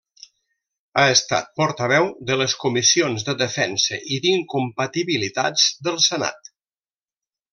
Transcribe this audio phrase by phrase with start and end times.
[0.99, 6.53] Ha estat portaveu de les Comissions de Defensa i d'Incompatibilitats del Senat.